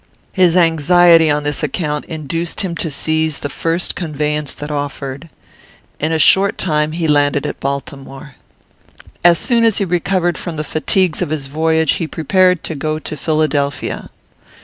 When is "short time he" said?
6.17-7.07